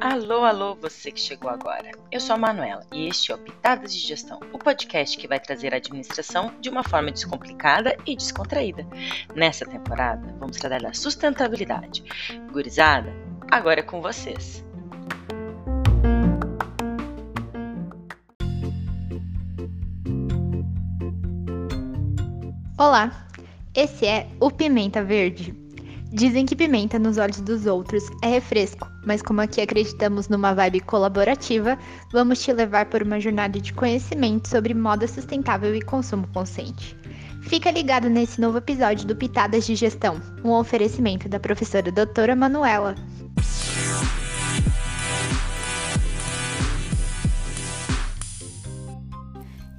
[0.00, 1.90] Alô, alô, você que chegou agora.
[2.12, 5.40] Eu sou a Manuela e este é o Pitadas de Gestão, o podcast que vai
[5.40, 8.86] trazer a administração de uma forma descomplicada e descontraída.
[9.34, 12.04] Nessa temporada, vamos tratar da sustentabilidade.
[12.52, 13.12] Gurizada,
[13.50, 14.64] agora é com vocês.
[22.78, 23.21] Olá,
[23.74, 25.54] esse é o Pimenta Verde.
[26.12, 30.80] Dizem que pimenta nos olhos dos outros é refresco, mas como aqui acreditamos numa vibe
[30.80, 31.78] colaborativa,
[32.12, 36.94] vamos te levar por uma jornada de conhecimento sobre moda sustentável e consumo consciente.
[37.40, 42.94] Fica ligado nesse novo episódio do Pitadas de Gestão, um oferecimento da professora doutora Manuela.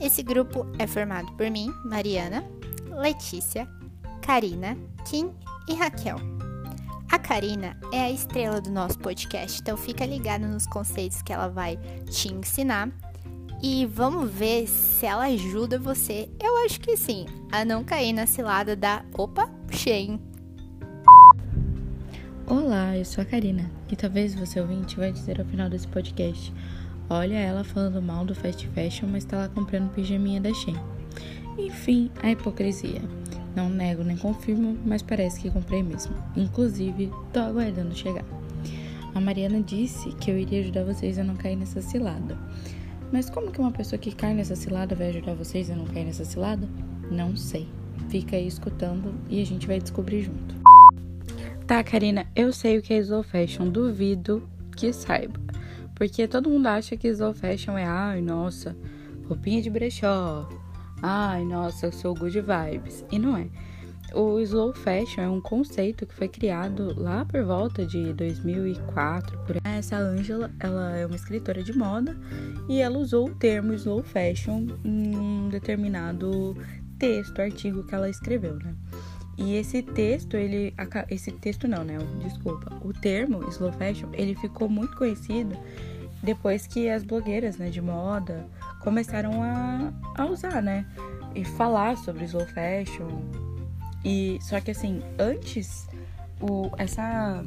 [0.02, 2.44] Esse grupo é formado por mim, Mariana,
[2.90, 3.68] Letícia,
[4.26, 5.32] Karina, Kim
[5.68, 6.16] e Raquel.
[7.12, 11.50] A Karina é a estrela do nosso podcast, então fica ligado nos conceitos que ela
[11.50, 11.78] vai
[12.10, 12.90] te ensinar
[13.62, 16.30] e vamos ver se ela ajuda você.
[16.42, 20.18] Eu acho que sim, a não cair na cilada da opa, cheio.
[22.48, 26.54] Olá, eu sou a Karina e talvez você ouvinte vai dizer ao final desse podcast:
[27.10, 30.78] Olha ela falando mal do fast fashion, mas tá lá comprando pijaminha da Shein.
[31.58, 33.02] Enfim, a hipocrisia.
[33.56, 36.16] Não nego nem confirmo, mas parece que comprei mesmo.
[36.36, 38.26] Inclusive, tô aguardando chegar.
[39.14, 42.36] A Mariana disse que eu iria ajudar vocês a não cair nessa cilada.
[43.12, 46.06] Mas como que uma pessoa que cai nessa cilada vai ajudar vocês a não cair
[46.06, 46.68] nessa cilada?
[47.12, 47.68] Não sei.
[48.10, 50.56] Fica aí escutando e a gente vai descobrir junto.
[51.68, 55.40] Tá, Karina, eu sei o que é slow fashion, duvido que saiba.
[55.94, 58.76] Porque todo mundo acha que slow fashion é, ai, nossa,
[59.28, 60.50] roupinha de brechó,
[61.04, 63.06] ai, nossa, eu sou good vibes.
[63.12, 63.48] E não é.
[64.14, 69.38] O slow fashion é um conceito que foi criado lá por volta de 2004.
[69.40, 69.58] Por...
[69.64, 72.16] Essa Angela, ela é uma escritora de moda
[72.70, 76.56] e ela usou o termo slow fashion em um determinado
[77.00, 78.76] texto, artigo que ela escreveu, né?
[79.36, 80.76] E esse texto, ele.
[81.10, 81.98] Esse texto não, né?
[82.24, 82.72] Desculpa.
[82.86, 85.58] O termo slow fashion, ele ficou muito conhecido
[86.22, 88.48] depois que as blogueiras né, de moda
[88.84, 90.86] começaram a, a usar, né?
[91.34, 93.08] E falar sobre slow fashion.
[94.06, 95.88] E só que assim, antes
[96.42, 97.44] o essa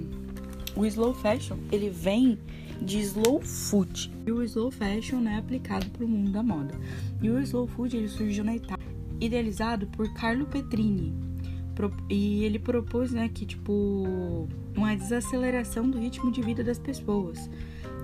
[0.75, 2.39] o slow fashion, ele vem
[2.81, 4.11] de slow food.
[4.27, 6.75] E o slow fashion né, é aplicado para o mundo da moda.
[7.23, 8.87] E o slow food ele surgiu na Itália,
[9.21, 11.15] idealizado por Carlo Petrini.
[12.09, 17.51] E ele propôs, né, que tipo uma desaceleração do ritmo de vida das pessoas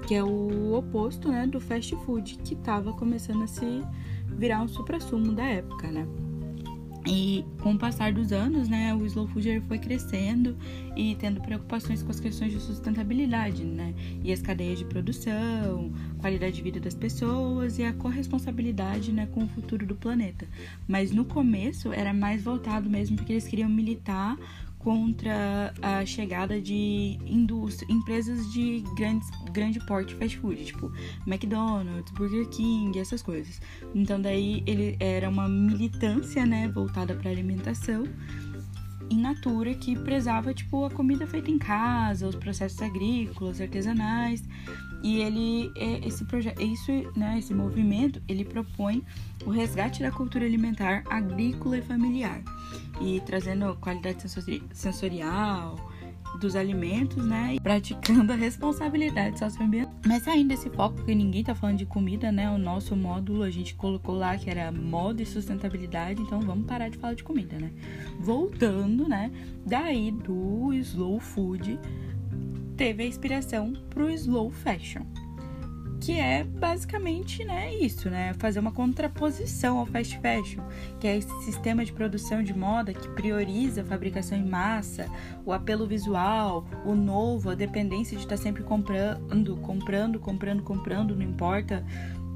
[0.07, 3.83] que é o oposto né, do fast food, que estava começando a se
[4.27, 6.07] virar um supra-sumo da época, né?
[7.05, 10.57] E com o passar dos anos, né, o slow food foi crescendo
[10.97, 13.93] e tendo preocupações com as questões de sustentabilidade, né?
[14.23, 19.45] E as cadeias de produção, qualidade de vida das pessoas e a corresponsabilidade, né, com
[19.45, 20.47] o futuro do planeta.
[20.87, 24.39] Mas no começo era mais voltado mesmo porque eles queriam militar
[24.83, 30.93] contra a chegada de indústria, empresas de grandes, grande porte fast food, tipo
[31.27, 33.61] McDonald's, Burger King, essas coisas.
[33.95, 38.05] Então daí ele era uma militância, né, voltada para alimentação
[39.11, 44.43] in natura que prezava tipo a comida feita em casa, os processos agrícolas, artesanais.
[45.03, 49.03] E ele é, esse projeto, isso, né, esse movimento, ele propõe
[49.45, 52.43] o resgate da cultura alimentar agrícola e familiar
[53.01, 54.23] e trazendo qualidade
[54.73, 55.77] sensorial
[56.39, 57.55] dos alimentos, né?
[57.55, 59.95] E praticando a responsabilidade socioambiental.
[60.07, 62.51] Mas saindo desse foco, porque ninguém tá falando de comida, né?
[62.51, 66.89] O nosso módulo a gente colocou lá que era moda e sustentabilidade, então vamos parar
[66.89, 67.71] de falar de comida, né?
[68.19, 69.31] Voltando, né?
[69.67, 71.79] Daí do slow food
[72.83, 75.05] teve a inspiração pro slow fashion
[76.01, 78.35] que é basicamente né, isso, né?
[78.41, 80.61] Fazer uma contraposição ao fast fashion,
[80.99, 85.07] que é esse sistema de produção de moda que prioriza a fabricação em massa,
[85.47, 91.23] o apelo visual, o novo, a dependência de estar sempre comprando, comprando, comprando, comprando, não
[91.23, 91.87] importa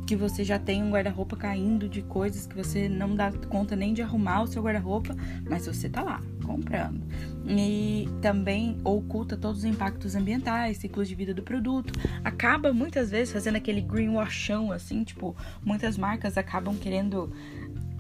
[0.07, 3.93] que você já tem um guarda-roupa caindo de coisas que você não dá conta nem
[3.93, 5.17] de arrumar o seu guarda-roupa,
[5.51, 7.03] mas você tá lá comprando.
[7.47, 11.93] E também oculta todos os impactos ambientais, ciclos de vida do produto.
[12.25, 17.33] Acaba muitas vezes fazendo aquele greenwashão assim, tipo, muitas marcas acabam querendo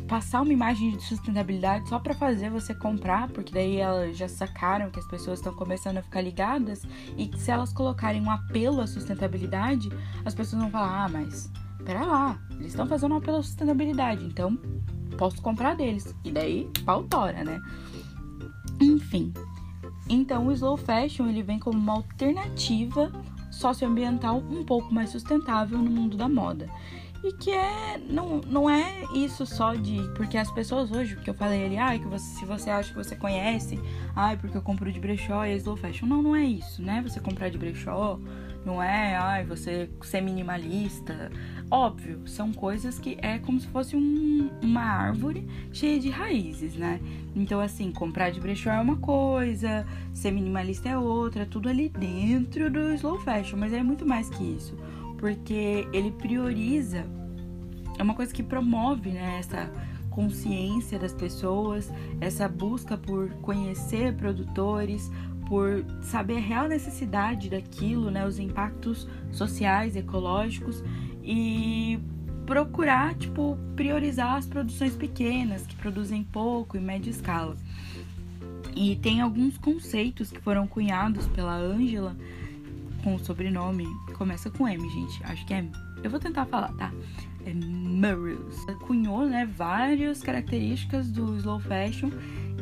[0.06, 4.90] passar uma imagem de sustentabilidade só para fazer você comprar, porque daí elas já sacaram
[4.90, 6.82] que as pessoas estão começando a ficar ligadas
[7.16, 9.88] e que se elas colocarem um apelo à sustentabilidade,
[10.24, 11.50] as pessoas vão falar: "Ah, mas
[11.84, 14.56] pera lá, eles estão fazendo um apelo à sustentabilidade, então
[15.18, 16.14] posso comprar deles".
[16.24, 17.60] E daí, pautora, né?
[19.06, 19.32] Enfim,
[20.08, 23.12] então o slow fashion ele vem como uma alternativa
[23.52, 26.68] socioambiental um pouco mais sustentável no mundo da moda.
[27.22, 31.34] E que é não, não é isso só de porque as pessoas hoje que eu
[31.34, 33.80] falei ali, ai, que você, se você acha que você conhece,
[34.14, 36.06] ai, porque eu compro de brechó e é slow fashion.
[36.06, 37.00] Não, não é isso, né?
[37.02, 38.18] Você comprar de brechó,
[38.66, 41.30] não é, ai, você ser minimalista.
[41.70, 47.00] Óbvio, são coisas que é como se fosse um, uma árvore cheia de raízes, né?
[47.34, 52.68] Então, assim, comprar de brechó é uma coisa, ser minimalista é outra, tudo ali dentro
[52.68, 54.76] do slow fashion, mas é muito mais que isso,
[55.16, 57.06] porque ele prioriza,
[57.96, 59.70] é uma coisa que promove, né, essa
[60.10, 61.92] consciência das pessoas,
[62.22, 65.12] essa busca por conhecer produtores,
[65.46, 70.82] por saber a real necessidade daquilo, né, os impactos sociais, ecológicos
[71.22, 71.98] e
[72.44, 77.56] procurar, tipo, priorizar as produções pequenas, que produzem pouco e média escala.
[78.74, 82.16] E tem alguns conceitos que foram cunhados pela Angela
[83.02, 85.24] com o sobrenome, começa com M, gente.
[85.24, 85.64] Acho que é.
[86.02, 86.92] Eu vou tentar falar, tá?
[87.44, 88.64] É Murrows.
[88.86, 92.10] Cunhou, né, várias características do slow fashion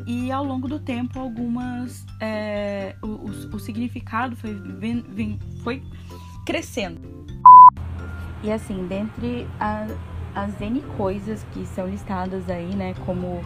[0.06, 5.82] e ao longo do tempo algumas é, o, o, o, significado foi, vem, vem, foi
[6.44, 7.00] crescendo.
[8.42, 9.86] E assim dentre a,
[10.34, 13.40] as n coisas que são listadas aí né como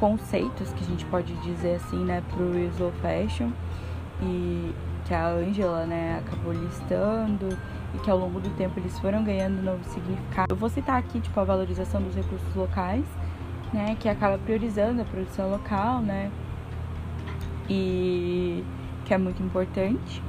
[0.00, 3.50] conceitos que a gente pode dizer assim né pro slow fashion
[4.22, 4.72] e
[5.04, 7.48] que a Angela né acabou listando
[7.94, 11.20] e que ao longo do tempo eles foram ganhando novo significado eu vou citar aqui
[11.20, 13.04] tipo a valorização dos recursos locais
[13.72, 16.30] né, que acaba priorizando a produção local, né,
[17.68, 18.64] e
[19.04, 20.22] que é muito importante.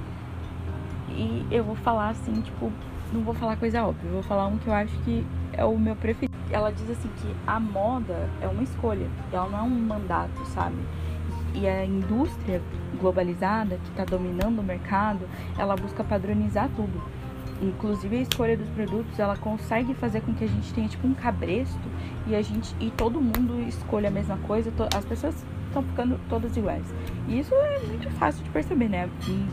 [1.10, 2.72] E eu vou falar assim, tipo,
[3.12, 5.96] não vou falar coisa óbvia, vou falar um que eu acho que é o meu
[5.96, 6.38] preferido.
[6.52, 10.78] Ela diz assim que a moda é uma escolha, ela não é um mandato, sabe?
[11.54, 12.62] E a indústria
[13.00, 15.28] globalizada que está dominando o mercado,
[15.58, 17.02] ela busca padronizar tudo.
[17.62, 21.14] Inclusive a escolha dos produtos, ela consegue fazer com que a gente tenha tipo um
[21.14, 21.90] cabresto
[22.28, 25.36] e a gente e todo mundo escolha a mesma coisa, as pessoas
[25.68, 26.86] estão ficando todas iguais.
[27.28, 29.10] E isso é muito fácil de perceber, né?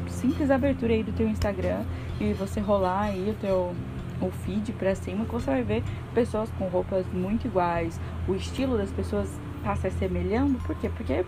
[0.08, 1.82] Simples abertura aí do teu Instagram
[2.20, 3.74] e você rolar aí o teu
[4.20, 8.78] o feed para cima que você vai ver pessoas com roupas muito iguais, o estilo
[8.78, 9.28] das pessoas
[9.62, 10.88] tá se assemelhando, por quê?
[10.88, 11.24] Porque é,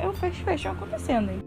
[0.00, 1.30] é o fast fashion acontecendo.
[1.30, 1.42] Hein?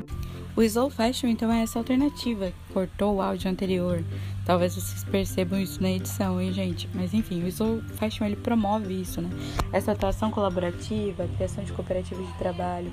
[0.55, 4.03] O slow fashion então é essa alternativa, cortou o áudio anterior.
[4.45, 6.87] Talvez vocês percebam isso na edição, hein, gente?
[6.93, 9.31] Mas enfim, o slow fashion ele promove isso, né?
[9.71, 12.91] Essa atuação colaborativa, criação de cooperativas de trabalho.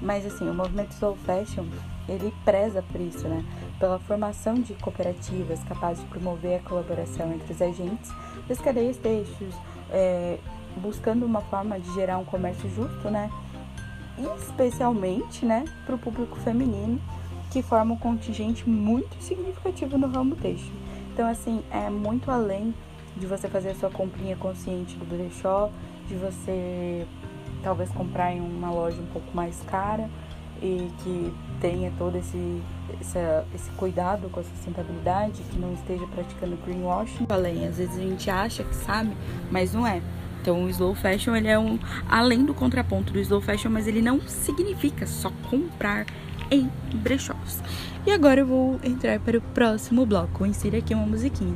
[0.00, 1.66] Mas assim, o movimento slow fashion,
[2.08, 3.44] ele preza por isso, né?
[3.78, 8.10] Pela formação de cooperativas capazes de promover a colaboração entre os agentes
[8.48, 9.54] das cadeias têxteis,
[9.90, 10.38] é,
[10.78, 13.30] buscando uma forma de gerar um comércio justo, né?
[14.36, 17.00] Especialmente né, para o público feminino,
[17.50, 20.72] que forma um contingente muito significativo no ramo têxtil.
[21.12, 22.74] Então, assim, é muito além
[23.16, 25.70] de você fazer a sua comprinha consciente do brechó,
[26.08, 27.06] de você
[27.62, 30.08] talvez comprar em uma loja um pouco mais cara
[30.62, 32.62] e que tenha todo esse,
[33.00, 33.18] esse,
[33.54, 37.26] esse cuidado com a sustentabilidade, que não esteja praticando greenwashing.
[37.28, 39.16] Além, às vezes a gente acha que sabe,
[39.50, 40.02] mas não é.
[40.40, 41.78] Então, o slow fashion ele é um
[42.08, 46.06] além do contraponto do slow fashion, mas ele não significa só comprar
[46.50, 47.62] em brechós.
[48.06, 50.46] E agora eu vou entrar para o próximo bloco.
[50.46, 51.54] Insira aqui uma musiquinha.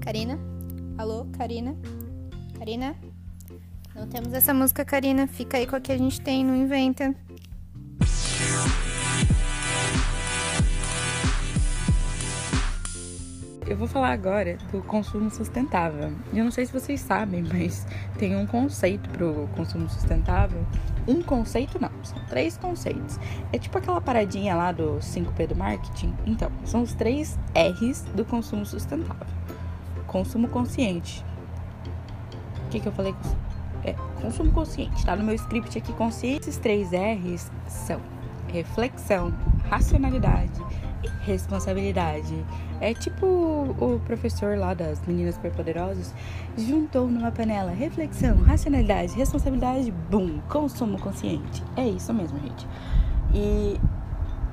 [0.00, 0.38] Karina?
[0.96, 1.76] Alô, Karina?
[2.56, 2.94] Karina?
[3.94, 5.26] Não temos essa música, Karina.
[5.26, 7.14] Fica aí com a que a gente tem, não inventa.
[13.66, 16.12] Eu vou falar agora do consumo sustentável.
[16.32, 17.86] Eu não sei se vocês sabem, mas
[18.18, 20.64] tem um conceito pro consumo sustentável.
[21.06, 23.18] Um conceito não, são três conceitos.
[23.52, 26.14] É tipo aquela paradinha lá do 5P do marketing.
[26.26, 29.26] Então, são os três R's do consumo sustentável.
[30.06, 31.24] Consumo consciente.
[32.66, 33.14] O que, que eu falei?
[33.82, 35.04] É, consumo consciente.
[35.04, 36.48] Tá no meu script aqui consciente.
[36.48, 38.00] Esses três R's são
[38.52, 39.34] reflexão,
[39.68, 40.62] racionalidade
[41.20, 42.34] responsabilidade.
[42.80, 46.14] É tipo o professor lá das meninas superpoderosas
[46.56, 51.62] juntou numa panela reflexão, racionalidade, responsabilidade, bum, consumo consciente.
[51.76, 52.66] É isso mesmo, gente.
[53.32, 53.80] E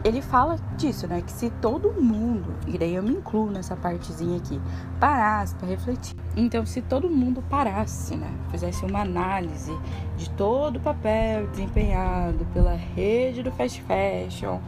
[0.03, 1.21] ele fala disso, né?
[1.21, 4.59] Que se todo mundo, e daí eu me incluo nessa partezinha aqui,
[4.99, 6.15] parasse para refletir.
[6.35, 8.31] Então, se todo mundo parasse, né?
[8.49, 9.71] Fizesse uma análise
[10.17, 14.59] de todo o papel desempenhado pela rede do fast fashion,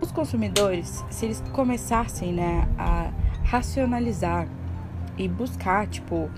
[0.00, 3.10] os consumidores, se eles começassem né, a
[3.44, 4.48] racionalizar
[5.16, 6.30] e buscar, tipo,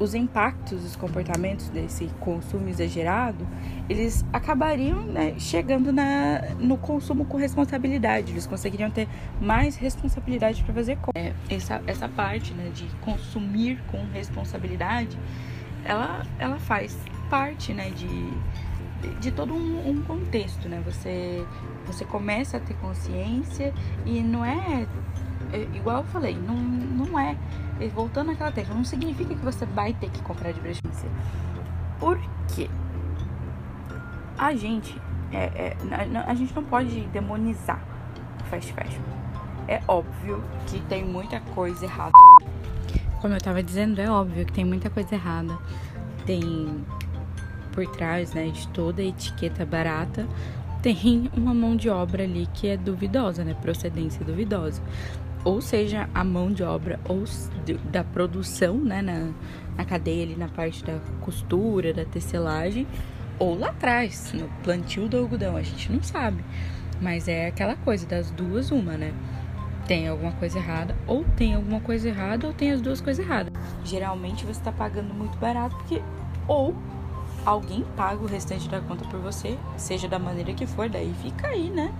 [0.00, 3.46] os impactos, os comportamentos desse consumo exagerado,
[3.88, 8.32] eles acabariam né, chegando na, no consumo com responsabilidade.
[8.32, 9.06] Eles conseguiriam ter
[9.40, 11.20] mais responsabilidade para fazer compra.
[11.20, 15.18] É, essa, essa parte né, de consumir com responsabilidade,
[15.84, 16.96] ela, ela faz
[17.28, 18.08] parte né, de,
[19.20, 20.82] de todo um, um, contexto, né?
[20.84, 21.44] Você,
[21.86, 23.72] você começa a ter consciência
[24.04, 24.86] e não é,
[25.52, 27.36] é igual eu falei, não, não é
[27.88, 31.08] voltando àquela tecla, não significa que você vai ter que comprar de preferência.
[31.98, 32.18] Por
[32.54, 32.68] quê?
[34.36, 35.00] A gente,
[35.32, 35.76] é, é,
[36.26, 37.82] a gente não pode demonizar
[38.40, 39.02] o fast fashion.
[39.68, 42.12] É óbvio que tem muita coisa errada.
[43.20, 45.56] Como eu tava dizendo, é óbvio que tem muita coisa errada.
[46.24, 46.84] Tem
[47.72, 50.26] por trás, né, de toda a etiqueta barata,
[50.82, 54.82] tem uma mão de obra ali que é duvidosa, né, procedência duvidosa
[55.44, 57.24] ou seja a mão de obra ou
[57.90, 59.30] da produção, né, na,
[59.76, 62.86] na cadeia ali na parte da costura, da tecelagem,
[63.38, 66.44] ou lá atrás, no plantio do algodão, a gente não sabe.
[67.00, 69.14] Mas é aquela coisa das duas uma, né?
[69.86, 73.52] Tem alguma coisa errada, ou tem alguma coisa errada, ou tem as duas coisas erradas.
[73.82, 76.02] Geralmente você tá pagando muito barato porque
[76.46, 76.74] ou
[77.44, 81.48] alguém paga o restante da conta por você, seja da maneira que for, daí fica
[81.48, 81.92] aí, né?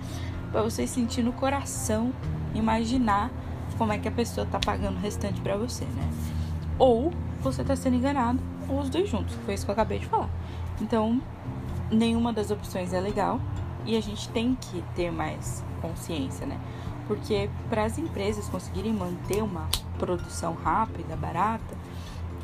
[0.51, 2.13] Pra você sentir no coração
[2.53, 3.31] imaginar
[3.77, 6.09] como é que a pessoa tá pagando o restante para você, né?
[6.77, 10.05] Ou você tá sendo enganado, ou os dois juntos, foi isso que eu acabei de
[10.05, 10.29] falar.
[10.79, 11.21] Então,
[11.89, 13.39] nenhuma das opções é legal
[13.85, 16.59] e a gente tem que ter mais consciência, né?
[17.07, 19.67] Porque para as empresas conseguirem manter uma
[19.97, 21.75] produção rápida, barata,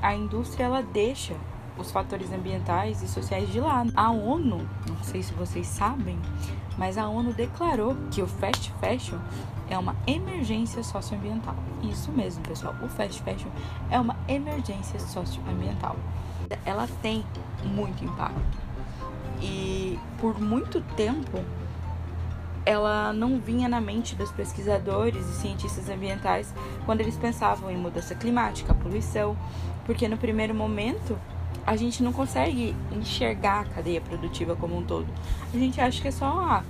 [0.01, 1.35] a indústria ela deixa
[1.77, 3.91] os fatores ambientais e sociais de lado.
[3.95, 6.17] A ONU, não sei se vocês sabem,
[6.77, 9.17] mas a ONU declarou que o fast fashion
[9.69, 11.55] é uma emergência socioambiental.
[11.83, 12.75] Isso mesmo, pessoal.
[12.81, 13.49] O fast fashion
[13.89, 15.95] é uma emergência socioambiental.
[16.65, 17.25] Ela tem
[17.63, 18.57] muito impacto.
[19.41, 21.43] E por muito tempo
[22.65, 26.53] ela não vinha na mente dos pesquisadores e cientistas ambientais
[26.85, 29.37] quando eles pensavam em mudança climática, poluição,
[29.85, 31.17] porque no primeiro momento
[31.67, 35.05] a gente não consegue enxergar a cadeia produtiva como um todo.
[35.53, 36.63] A gente acha que é só ah,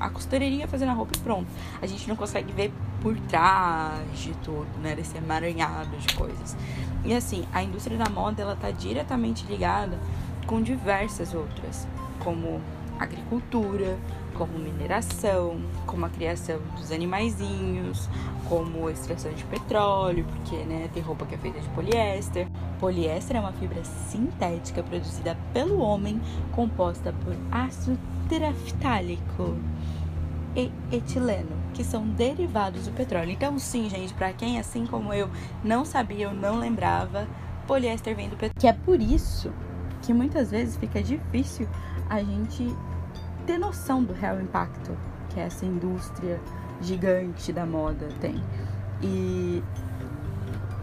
[0.00, 1.46] a costureirinha fazendo a roupa e pronto.
[1.82, 4.96] A gente não consegue ver por trás de tudo, né?
[4.96, 6.56] Desse emaranhado de coisas.
[7.04, 9.98] E assim, a indústria da moda, ela tá diretamente ligada
[10.46, 11.86] com diversas outras,
[12.18, 12.62] como
[12.98, 13.98] agricultura,
[14.34, 18.08] como mineração, como a criação dos animaizinhos,
[18.48, 22.48] como extração de petróleo, porque né, tem roupa que é feita de poliéster.
[22.80, 26.20] Poliéster é uma fibra sintética produzida pelo homem,
[26.52, 29.54] composta por ácido teraftálico
[30.56, 33.30] e etileno, que são derivados do petróleo.
[33.30, 35.30] Então, sim, gente, para quem assim como eu
[35.62, 37.28] não sabia ou não lembrava,
[37.66, 38.58] poliéster vem do petróleo.
[38.58, 39.52] Que é por isso
[40.00, 41.68] que muitas vezes fica difícil
[42.08, 42.74] a gente
[43.46, 44.96] ter noção do real impacto
[45.28, 46.40] que essa indústria
[46.80, 48.42] gigante da moda tem.
[49.02, 49.62] E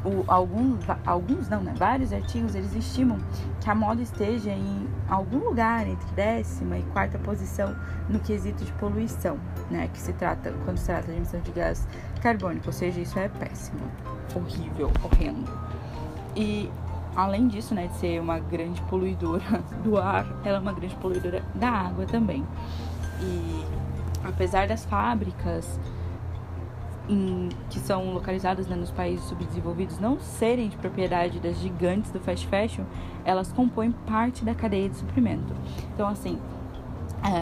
[0.06, 1.74] o, alguns, alguns não, né?
[1.77, 3.18] Vários artigos eles estimam
[3.62, 7.75] que a moda esteja em algum lugar entre décima e quarta posição
[8.10, 9.38] no quesito de poluição,
[9.70, 9.89] né?
[9.94, 11.88] Que se trata quando se trata de emissão de gás
[12.22, 13.80] carbônico, ou seja, isso é péssimo,
[14.36, 15.51] horrível, horrendo.
[16.36, 16.70] E
[17.16, 21.44] além disso, né, de ser uma grande poluidora do ar, ela é uma grande poluidora
[21.56, 22.46] da água também.
[23.20, 23.66] E
[24.24, 25.80] apesar das fábricas
[27.10, 32.20] em, que são localizadas né, nos países subdesenvolvidos não serem de propriedade das gigantes do
[32.20, 32.84] fast fashion,
[33.24, 35.54] elas compõem parte da cadeia de suprimento.
[35.94, 36.38] Então, assim,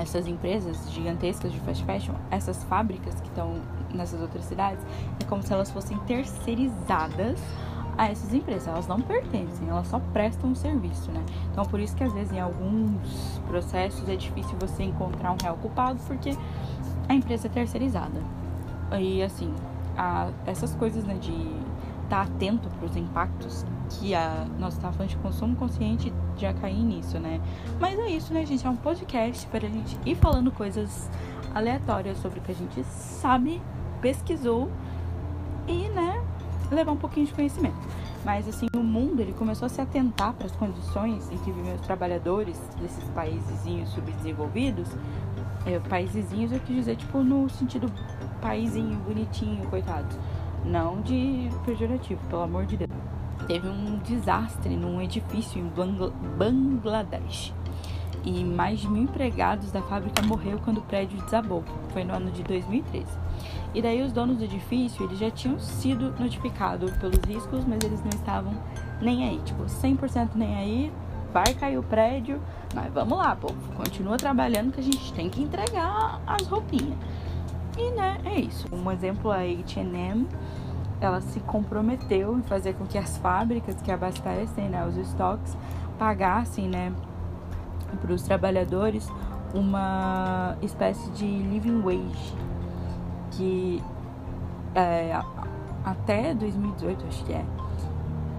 [0.01, 3.61] essas empresas gigantescas de fast fashion, essas fábricas que estão
[3.93, 4.83] nessas outras cidades,
[5.21, 7.39] é como se elas fossem terceirizadas
[7.97, 8.67] a essas empresas.
[8.67, 11.23] Elas não pertencem, elas só prestam um serviço, né?
[11.51, 15.57] Então, por isso que às vezes em alguns processos é difícil você encontrar um real
[15.57, 16.35] culpado, porque
[17.07, 18.44] a empresa é terceirizada.
[18.99, 19.53] E assim,
[19.97, 21.31] a, essas coisas né, de
[22.03, 26.53] estar tá atento para os impactos que a nós tá falando de consumo consciente já
[26.53, 27.39] cair nisso, né?
[27.79, 28.65] Mas é isso, né, gente?
[28.65, 31.09] É um podcast para a gente ir falando coisas
[31.53, 33.61] aleatórias sobre o que a gente sabe,
[34.01, 34.69] pesquisou
[35.67, 36.21] e, né,
[36.71, 37.77] levar um pouquinho de conhecimento.
[38.23, 41.75] Mas assim, o mundo ele começou a se atentar para as condições em que vivem
[41.75, 44.89] os trabalhadores desses países subdesenvolvidos.
[45.65, 45.81] É, eu
[46.61, 47.91] quis dizer, tipo, no sentido
[48.45, 50.15] paizinho, bonitinho, coitados.
[50.63, 52.91] Não de pejorativo, pelo amor de Deus.
[53.47, 55.71] Teve um desastre num edifício em
[56.37, 57.51] Bangladesh.
[58.23, 61.63] E mais de mil empregados da fábrica morreram quando o prédio desabou.
[61.89, 63.05] Foi no ano de 2013.
[63.73, 68.01] E daí os donos do edifício, eles já tinham sido notificados pelos riscos, mas eles
[68.01, 68.53] não estavam
[69.01, 70.93] nem aí, tipo, 100% nem aí,
[71.33, 72.41] vai cair o prédio,
[72.73, 76.97] mas vamos lá, povo, continua trabalhando que a gente tem que entregar as roupinhas.
[77.77, 78.67] E, né, é isso.
[78.71, 80.27] Um exemplo é a H&M,
[81.01, 85.55] ela se comprometeu em fazer com que as fábricas que abastecem, né, os estoques,
[85.97, 86.93] pagassem, né,
[88.01, 89.09] para os trabalhadores
[89.53, 92.35] uma espécie de living wage,
[93.31, 93.81] que
[94.73, 95.17] é,
[95.83, 97.45] até 2018, acho que é.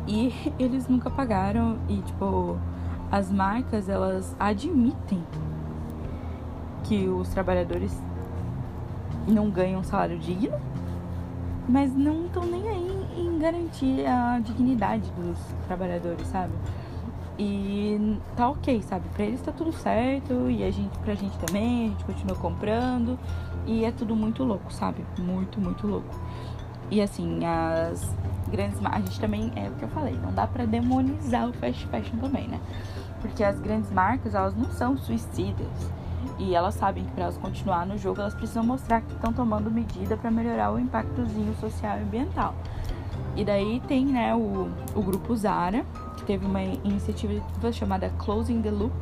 [0.06, 2.58] E eles nunca pagaram e, tipo,
[3.10, 5.24] as marcas, elas admitem
[6.84, 7.98] que os trabalhadores
[9.26, 10.58] não ganham um salário digno,
[11.68, 16.52] mas não estão nem aí em garantir a dignidade dos trabalhadores, sabe?
[17.38, 19.08] E tá ok, sabe?
[19.10, 23.18] Pra eles tá tudo certo e a gente, pra gente também, a gente continua comprando
[23.66, 25.04] e é tudo muito louco, sabe?
[25.18, 26.14] Muito, muito louco.
[26.90, 28.14] E assim, as
[28.48, 31.52] grandes marcas, a gente também, é o que eu falei, não dá pra demonizar o
[31.52, 32.60] fast fashion também, né?
[33.20, 35.66] Porque as grandes marcas, elas não são suicidas.
[36.38, 39.70] E elas sabem que para elas continuar no jogo, elas precisam mostrar que estão tomando
[39.70, 42.54] medida para melhorar o impactozinho social e ambiental.
[43.36, 45.84] E daí tem, né, o, o grupo Zara,
[46.16, 48.94] que teve uma iniciativa chamada Closing the Loop,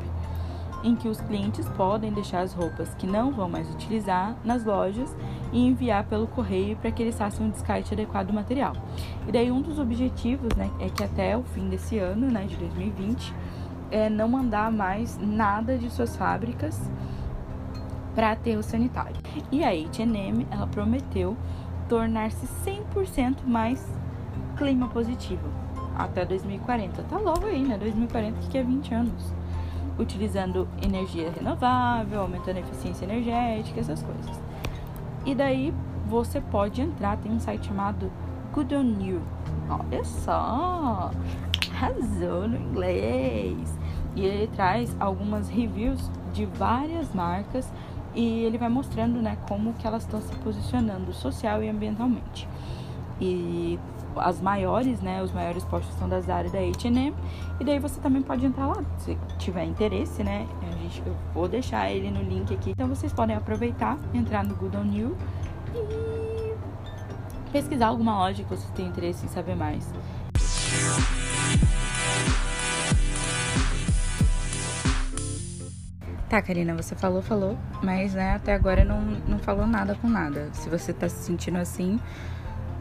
[0.83, 5.17] em que os clientes podem deixar as roupas que não vão mais utilizar nas lojas
[5.51, 8.75] e enviar pelo correio para que eles façam um descarte adequado do material.
[9.27, 12.57] E daí um dos objetivos, né, é que até o fim desse ano, né, de
[12.57, 13.33] 2020,
[13.91, 16.79] é não mandar mais nada de suas fábricas
[18.15, 19.17] para aterro sanitário.
[19.51, 21.37] E a H&M, ela prometeu
[21.89, 23.87] tornar-se 100% mais
[24.57, 25.47] clima positivo
[25.97, 27.03] até 2040.
[27.05, 27.79] Tá logo aí, né?
[27.79, 29.35] 2040 que é 20 anos.
[29.99, 34.43] Utilizando energia renovável, aumentando a eficiência energética, essas coisas.
[35.25, 35.73] E daí
[36.07, 38.11] você pode entrar, tem um site chamado
[38.53, 39.21] Good On.
[39.71, 41.11] Olha só!
[41.73, 43.79] Arrasou no inglês!
[44.17, 47.73] E ele traz algumas reviews de várias marcas
[48.15, 52.49] e ele vai mostrando, né, como que elas estão se posicionando social e ambientalmente.
[53.21, 53.79] E
[54.17, 57.15] as maiores, né, os maiores postos são da Zara e da H&M,
[57.59, 61.49] e daí você também pode entrar lá, se tiver interesse, né, a gente, eu vou
[61.49, 65.15] deixar ele no link aqui, então vocês podem aproveitar, entrar no Good On
[65.75, 66.55] e
[67.51, 69.93] pesquisar alguma loja que vocês tenham interesse em saber mais.
[76.35, 80.49] Tá, Karina, você falou, falou, mas né, até agora não, não falou nada com nada.
[80.53, 82.01] Se você tá se sentindo assim,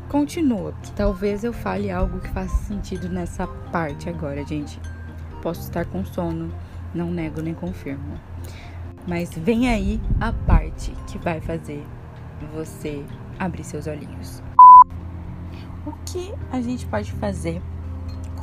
[0.10, 4.80] continua, que talvez eu fale algo que faça sentido nessa parte agora, gente.
[5.44, 6.52] Posso estar com sono,
[6.96, 8.20] não nego nem confirmo.
[9.08, 11.86] Mas vem aí a parte que vai fazer
[12.56, 13.06] você
[13.38, 14.42] abrir seus olhinhos.
[15.86, 17.62] O que a gente pode fazer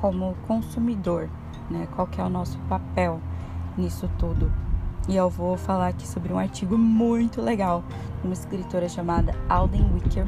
[0.00, 1.28] como consumidor,
[1.68, 1.88] né?
[1.96, 3.20] Qual que é o nosso papel
[3.76, 4.69] nisso tudo?
[5.08, 7.82] E eu vou falar aqui sobre um artigo muito legal
[8.20, 10.26] de uma escritora chamada Alden Wicker.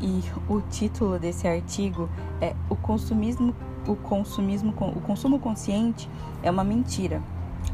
[0.00, 2.08] E o título desse artigo
[2.40, 3.54] é O consumismo,
[3.86, 6.08] o consumismo, o consumo consciente
[6.42, 7.22] é uma mentira.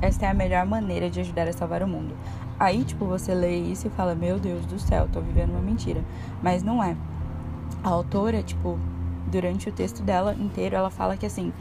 [0.01, 2.15] Esta é a melhor maneira de ajudar a salvar o mundo.
[2.59, 6.03] Aí, tipo, você lê isso e fala: Meu Deus do céu, tô vivendo uma mentira.
[6.43, 6.97] Mas não é.
[7.83, 8.79] A autora, tipo,
[9.31, 11.53] durante o texto dela inteiro, ela fala que assim,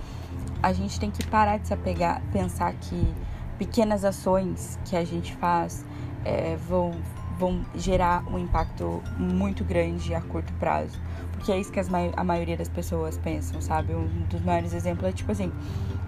[0.62, 3.14] a gente tem que parar de se apegar, pensar que
[3.58, 5.86] pequenas ações que a gente faz
[6.26, 6.92] é, vão,
[7.38, 11.00] vão gerar um impacto muito grande a curto prazo.
[11.32, 13.94] Porque é isso que as, a maioria das pessoas pensam, sabe?
[13.94, 15.52] Um dos maiores exemplos é tipo assim,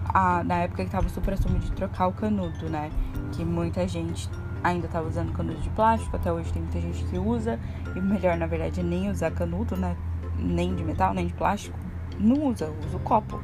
[0.08, 2.90] a, na época que tava super assumo de trocar o canudo, né?
[3.32, 4.30] Que muita gente
[4.62, 7.60] ainda tá usando canudo de plástico, até hoje tem muita gente que usa,
[7.94, 9.96] e melhor na verdade é nem usar canudo, né?
[10.38, 11.78] Nem de metal, nem de plástico.
[12.18, 13.40] Não usa, usa o copo.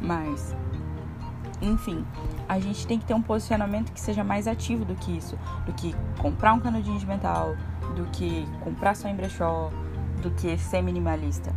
[0.00, 0.54] Mas
[1.60, 2.04] enfim,
[2.48, 5.72] a gente tem que ter um posicionamento que seja mais ativo do que isso, do
[5.74, 7.54] que comprar um canudinho de metal,
[7.94, 9.70] do que comprar só em brechó,
[10.22, 11.52] do que ser minimalista.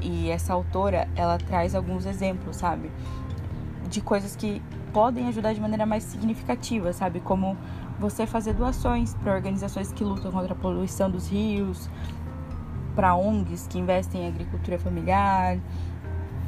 [0.00, 2.90] E essa autora, ela traz alguns exemplos, sabe?
[3.88, 7.20] De coisas que podem ajudar de maneira mais significativa, sabe?
[7.20, 7.56] Como
[7.98, 11.90] você fazer doações para organizações que lutam contra a poluição dos rios,
[12.94, 15.58] para ONGs que investem em agricultura familiar,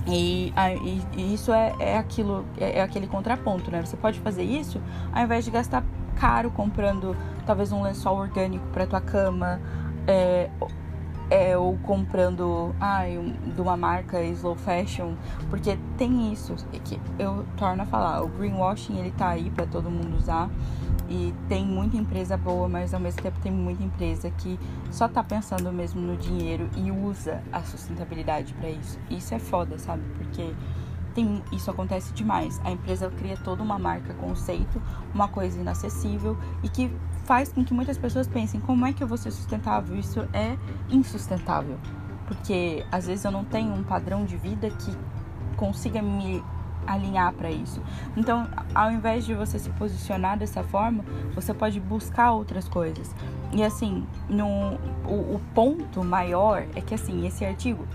[0.08, 3.84] e, e, e isso é, é aquilo, é, é, aquele contraponto, né?
[3.84, 4.80] Você pode fazer isso
[5.12, 5.84] ao invés de gastar
[6.16, 7.16] caro comprando
[7.46, 9.60] talvez um lençol orgânico para tua cama,
[10.06, 10.50] é,
[11.30, 15.14] é, ou comprando ai, um, de uma marca slow fashion,
[15.50, 19.90] porque tem isso que eu torno a falar, o greenwashing ele tá aí para todo
[19.90, 20.48] mundo usar
[21.08, 24.58] e tem muita empresa boa, mas ao mesmo tempo tem muita empresa que
[24.90, 28.98] só tá pensando mesmo no dinheiro e usa a sustentabilidade para isso.
[29.10, 30.02] Isso é foda, sabe?
[30.16, 30.54] Porque
[31.14, 32.60] tem, isso acontece demais.
[32.62, 34.80] A empresa cria toda uma marca, conceito,
[35.14, 36.92] uma coisa inacessível e que
[37.24, 39.96] faz com que muitas pessoas pensem como é que eu vou ser sustentável?
[39.96, 40.56] Isso é
[40.90, 41.78] insustentável.
[42.26, 44.94] Porque às vezes eu não tenho um padrão de vida que
[45.56, 46.42] consiga me
[46.88, 47.80] alinhar para isso.
[48.16, 53.14] Então, ao invés de você se posicionar dessa forma, você pode buscar outras coisas.
[53.52, 54.46] E assim, no,
[55.06, 57.86] o, o ponto maior é que assim, esse artigo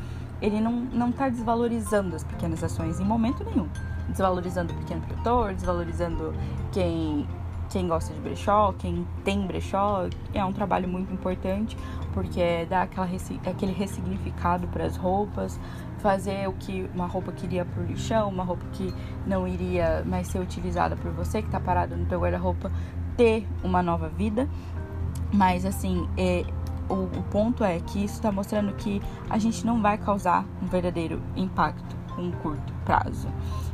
[0.41, 3.67] ele não, não tá desvalorizando as pequenas ações em momento nenhum.
[4.09, 6.33] Desvalorizando o pequeno produtor, desvalorizando
[6.71, 7.27] quem
[7.69, 11.75] quem gosta de brechó, quem tem brechó, é um trabalho muito importante
[12.13, 13.09] porque dar aquela,
[13.47, 15.59] aquele ressignificado para as roupas,
[16.03, 18.93] fazer o que uma roupa que iria pro lixão, uma roupa que
[19.25, 22.69] não iria mais ser utilizada por você que está parado no teu guarda-roupa,
[23.15, 24.49] ter uma nova vida.
[25.33, 26.43] Mas assim, é,
[26.89, 30.67] o, o ponto é que isso está mostrando que a gente não vai causar um
[30.67, 33.27] verdadeiro impacto um curto prazo.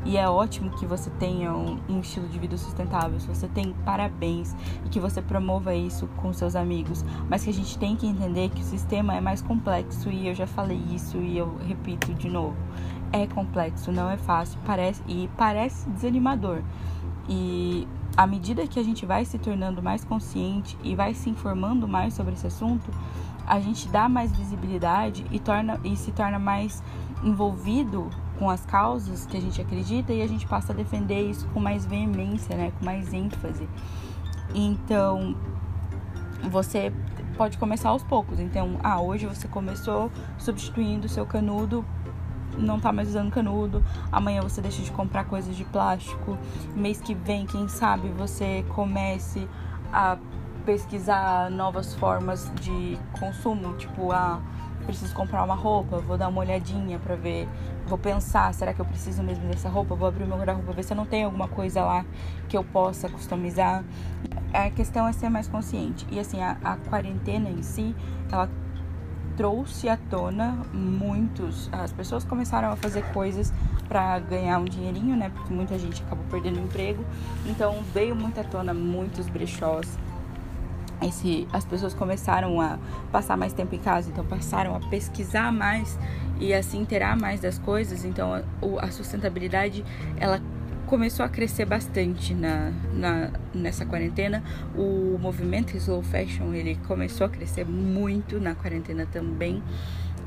[0.05, 3.73] E é ótimo que você tenha um, um, estilo de vida sustentável, se você tem
[3.85, 8.07] parabéns e que você promova isso com seus amigos, mas que a gente tem que
[8.07, 12.13] entender que o sistema é mais complexo e eu já falei isso e eu repito
[12.13, 12.57] de novo.
[13.11, 16.61] É complexo, não é fácil, parece e parece desanimador.
[17.27, 21.87] E à medida que a gente vai se tornando mais consciente e vai se informando
[21.87, 22.89] mais sobre esse assunto,
[23.45, 26.83] a gente dá mais visibilidade e torna e se torna mais
[27.23, 31.45] envolvido com as causas que a gente acredita e a gente passa a defender isso
[31.49, 33.67] com mais veemência, né, com mais ênfase.
[34.55, 35.35] Então,
[36.49, 36.91] você
[37.37, 38.39] pode começar aos poucos.
[38.39, 41.85] Então, ah, hoje você começou substituindo o seu canudo,
[42.57, 43.83] não tá mais usando canudo.
[44.09, 46.37] Amanhã você deixa de comprar coisas de plástico.
[46.73, 49.47] Mês que vem, quem sabe, você comece
[49.91, 50.17] a
[50.65, 54.58] pesquisar novas formas de consumo, tipo a ah,
[54.89, 57.47] preciso comprar uma roupa, vou dar uma olhadinha para ver,
[57.85, 59.95] vou pensar, será que eu preciso mesmo dessa roupa?
[59.95, 62.05] Vou abrir o meu guarda-roupa, ver se não tenho alguma coisa lá
[62.47, 63.83] que eu possa customizar.
[64.53, 66.07] A questão é ser mais consciente.
[66.11, 67.95] E assim, a, a quarentena em si,
[68.31, 68.49] ela
[69.37, 71.69] trouxe à tona muitos.
[71.71, 73.53] As pessoas começaram a fazer coisas
[73.87, 75.31] para ganhar um dinheirinho, né?
[75.33, 77.05] Porque muita gente acabou perdendo emprego.
[77.45, 79.97] Então veio muito à tona muitos brechós,
[81.01, 82.77] esse, as pessoas começaram a
[83.11, 85.97] passar mais tempo em casa, então passaram a pesquisar mais
[86.39, 88.05] e a se inteirar mais das coisas.
[88.05, 88.41] Então a,
[88.81, 89.83] a sustentabilidade
[90.17, 90.41] ela
[90.85, 94.43] começou a crescer bastante na, na, nessa quarentena.
[94.75, 99.63] O movimento slow fashion ele começou a crescer muito na quarentena também.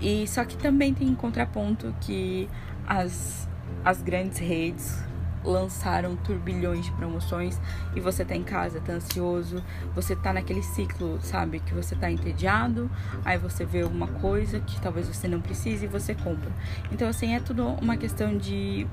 [0.01, 2.49] E só que também tem um contraponto que
[2.87, 3.49] as,
[3.85, 5.12] as grandes redes
[5.45, 7.61] lançaram turbilhões de promoções
[7.95, 9.63] e você tá em casa, tá ansioso,
[9.95, 12.91] você tá naquele ciclo, sabe, que você tá entediado,
[13.25, 16.51] aí você vê alguma coisa que talvez você não precise e você compra.
[16.91, 18.87] Então assim, é tudo uma questão de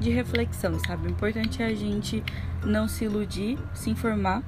[0.00, 1.08] de reflexão, sabe?
[1.08, 2.22] O importante é a gente
[2.64, 4.44] não se iludir, se informar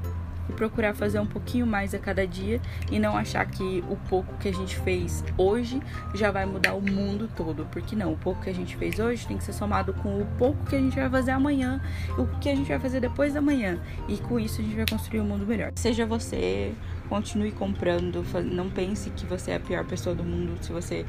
[0.50, 2.60] e procurar fazer um pouquinho mais a cada dia
[2.90, 5.80] e não achar que o pouco que a gente fez hoje
[6.14, 9.26] já vai mudar o mundo todo, porque não, o pouco que a gente fez hoje
[9.26, 11.80] tem que ser somado com o pouco que a gente vai fazer amanhã,
[12.18, 14.86] o que a gente vai fazer depois da manhã, e com isso a gente vai
[14.86, 15.72] construir um mundo melhor.
[15.76, 16.74] Seja você,
[17.08, 21.06] continue comprando, não pense que você é a pior pessoa do mundo se você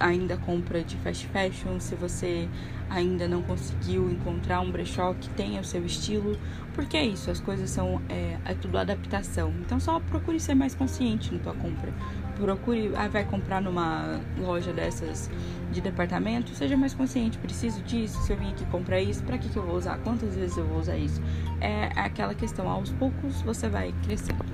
[0.00, 2.48] ainda compra de fast fashion, se você
[2.90, 6.38] ainda não conseguiu encontrar um brechó que tenha o seu estilo,
[6.74, 9.52] porque é isso, as coisas são é, é tudo adaptação.
[9.60, 11.92] Então só procure ser mais consciente na tua compra.
[12.36, 15.28] Procure, ah, vai comprar numa loja dessas
[15.72, 19.48] de departamento, seja mais consciente, preciso disso, se eu vim aqui comprar isso, para que,
[19.48, 19.98] que eu vou usar?
[19.98, 21.20] Quantas vezes eu vou usar isso?
[21.60, 24.44] É aquela questão, aos poucos você vai crescendo.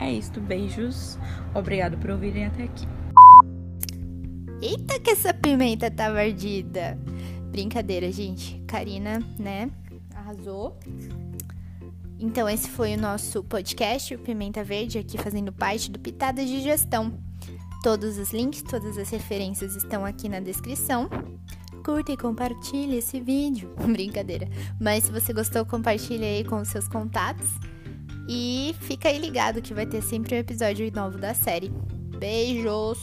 [0.00, 1.18] É isso, beijos.
[1.54, 2.86] Obrigado por ouvirem até aqui.
[4.60, 6.98] Eita, que essa pimenta tá ardida.
[7.50, 8.60] Brincadeira, gente.
[8.66, 9.70] Karina, né?
[10.14, 10.76] Arrasou.
[12.18, 16.60] Então, esse foi o nosso podcast, o Pimenta Verde, aqui fazendo parte do Pitadas de
[16.60, 17.16] Gestão.
[17.82, 21.08] Todos os links, todas as referências estão aqui na descrição.
[21.84, 23.72] Curta e compartilhe esse vídeo.
[23.78, 24.48] Brincadeira.
[24.80, 27.48] Mas se você gostou, compartilhe aí com os seus contatos.
[28.28, 31.72] E fica aí ligado que vai ter sempre um episódio novo da série.
[32.18, 32.98] Beijos!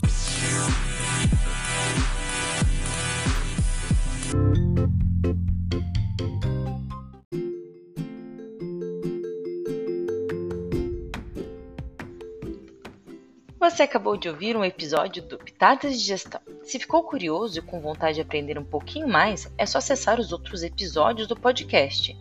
[13.76, 16.40] Você acabou de ouvir um episódio do Pitadas de Gestão.
[16.62, 20.32] Se ficou curioso e com vontade de aprender um pouquinho mais, é só acessar os
[20.32, 22.16] outros episódios do podcast.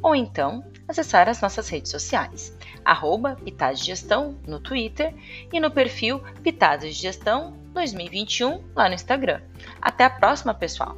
[0.00, 5.12] Ou então, acessar as nossas redes sociais, arroba Pitadas de Gestão no Twitter
[5.52, 9.40] e no perfil Pitadas de Gestão 2021 lá no Instagram.
[9.82, 10.96] Até a próxima, pessoal!